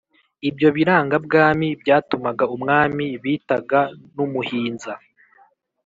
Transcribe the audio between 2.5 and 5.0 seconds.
umwami (bitaga n'umuhinza)